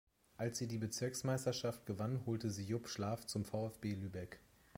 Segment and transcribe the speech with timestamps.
[0.35, 4.39] Als sie die Bezirksmeisterschaft gewann holte sie Jupp Schlaf zum VfB Lübeck.